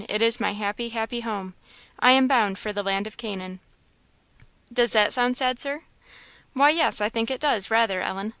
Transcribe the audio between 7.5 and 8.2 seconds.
rather,